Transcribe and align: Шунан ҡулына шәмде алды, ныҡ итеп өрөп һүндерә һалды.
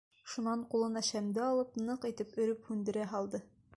Шунан 0.35 0.61
ҡулына 0.71 1.03
шәмде 1.09 1.43
алды, 1.49 1.85
ныҡ 1.91 2.07
итеп 2.11 2.33
өрөп 2.47 2.65
һүндерә 2.71 3.07
һалды. 3.13 3.43